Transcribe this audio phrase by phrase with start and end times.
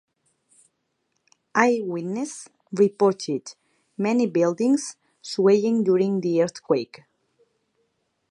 [1.53, 3.53] Eyewitness reported
[3.99, 7.03] many buildings swaying during the earthquake.